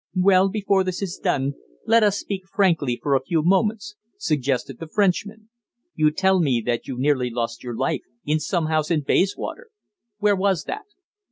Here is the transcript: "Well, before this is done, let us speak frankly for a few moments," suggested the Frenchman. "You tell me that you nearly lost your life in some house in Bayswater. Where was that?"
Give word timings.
"Well, 0.17 0.49
before 0.49 0.83
this 0.83 1.03
is 1.03 1.19
done, 1.19 1.53
let 1.85 2.01
us 2.01 2.17
speak 2.17 2.47
frankly 2.47 2.99
for 3.03 3.13
a 3.13 3.21
few 3.21 3.43
moments," 3.43 3.97
suggested 4.17 4.79
the 4.79 4.87
Frenchman. 4.87 5.49
"You 5.93 6.09
tell 6.09 6.39
me 6.39 6.63
that 6.65 6.87
you 6.87 6.97
nearly 6.97 7.29
lost 7.29 7.63
your 7.63 7.77
life 7.77 8.01
in 8.25 8.39
some 8.39 8.65
house 8.65 8.89
in 8.89 9.01
Bayswater. 9.03 9.67
Where 10.17 10.35
was 10.35 10.63
that?" 10.63 10.85